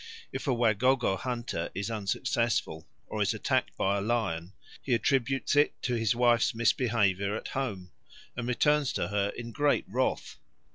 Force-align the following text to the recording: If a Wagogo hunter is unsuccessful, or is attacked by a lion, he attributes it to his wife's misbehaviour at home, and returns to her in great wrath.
If 0.33 0.47
a 0.47 0.51
Wagogo 0.51 1.15
hunter 1.15 1.69
is 1.75 1.91
unsuccessful, 1.91 2.87
or 3.05 3.21
is 3.21 3.35
attacked 3.35 3.77
by 3.77 3.99
a 3.99 4.01
lion, 4.01 4.53
he 4.81 4.95
attributes 4.95 5.55
it 5.55 5.79
to 5.83 5.93
his 5.93 6.15
wife's 6.15 6.55
misbehaviour 6.55 7.35
at 7.35 7.49
home, 7.49 7.91
and 8.35 8.47
returns 8.47 8.91
to 8.93 9.09
her 9.09 9.29
in 9.37 9.51
great 9.51 9.85
wrath. 9.87 10.39